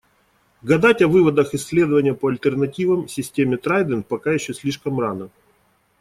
Гадать 0.63 1.03
о 1.03 1.07
выводах 1.07 1.53
"Исследования 1.53 2.15
по 2.15 2.27
альтернативам 2.29 3.07
системе 3.07 3.57
'Трайдент'" 3.57 4.07
пока 4.07 4.31
еще 4.31 4.51
слишком 4.55 4.99
рано. 4.99 5.29